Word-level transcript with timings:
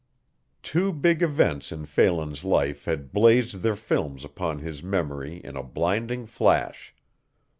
Two 0.63 0.91
big 0.91 1.21
events 1.21 1.71
in 1.71 1.85
Phelan's 1.85 2.43
life 2.43 2.85
had 2.85 3.13
blazed 3.13 3.61
their 3.61 3.75
films 3.75 4.25
upon 4.25 4.57
his 4.57 4.81
memory 4.81 5.39
in 5.45 5.55
a 5.55 5.61
blinding 5.61 6.25
flash. 6.25 6.95